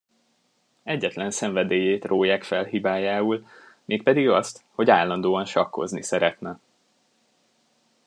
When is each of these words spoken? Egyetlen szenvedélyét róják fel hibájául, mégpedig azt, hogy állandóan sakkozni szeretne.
Egyetlen 0.83 1.31
szenvedélyét 1.31 2.05
róják 2.05 2.43
fel 2.43 2.63
hibájául, 2.63 3.47
mégpedig 3.85 4.29
azt, 4.29 4.63
hogy 4.71 4.89
állandóan 4.89 5.45
sakkozni 5.45 6.01
szeretne. 6.01 6.59